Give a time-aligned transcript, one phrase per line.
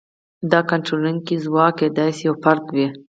[0.51, 2.87] دا کنټرولونکی ځواک کېدای شي یو فرد وي.